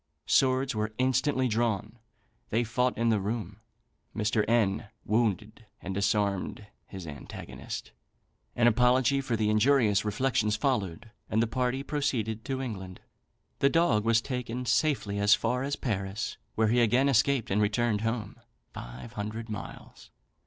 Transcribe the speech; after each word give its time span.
Swords 0.25 0.73
were 0.73 0.95
instantly 0.97 1.47
drawn; 1.47 1.99
they 2.49 2.63
fought 2.63 2.97
in 2.97 3.09
the 3.09 3.19
room. 3.19 3.61
Mr. 4.15 4.43
N 4.49 4.87
wounded 5.05 5.67
and 5.79 5.93
disarmed 5.93 6.65
his 6.87 7.05
antagonist; 7.05 7.91
an 8.55 8.65
apology 8.65 9.21
for 9.21 9.35
the 9.35 9.51
injurious 9.51 10.03
reflections 10.03 10.55
followed, 10.55 11.11
and 11.29 11.39
the 11.39 11.45
party 11.45 11.83
proceeded 11.83 12.43
to 12.45 12.63
England. 12.63 12.99
The 13.59 13.69
dog 13.69 14.03
was 14.03 14.21
taken 14.21 14.65
safely 14.65 15.19
as 15.19 15.35
far 15.35 15.61
as 15.61 15.75
Paris, 15.75 16.35
where 16.55 16.69
he 16.69 16.79
again 16.81 17.07
escaped, 17.07 17.51
and 17.51 17.61
returned 17.61 18.01
home 18.01 18.37
(five 18.73 19.13
hundred 19.13 19.49
miles). 19.49 20.09